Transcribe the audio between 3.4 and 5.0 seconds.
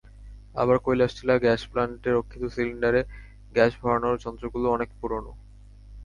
gas ভরানোর যন্ত্রগুলো অনেক